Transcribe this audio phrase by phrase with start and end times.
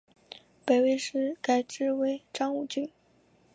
[0.65, 2.89] 北魏时改置为章武郡。